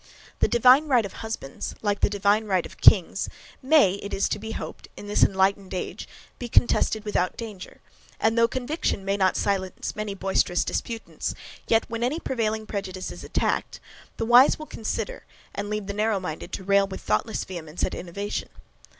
[0.39, 3.29] The DIVINE RIGHT of husbands, like the divine right of kings,
[3.61, 6.07] may, it is to be hoped, in this enlightened age,
[6.39, 7.81] be contested without danger,
[8.19, 11.35] and though conviction may not silence many boisterous disputants,
[11.67, 13.79] yet, when any prevailing prejudice is attacked,
[14.17, 17.93] the wise will consider, and leave the narrow minded to rail with thoughtless vehemence at
[17.93, 18.49] innovation.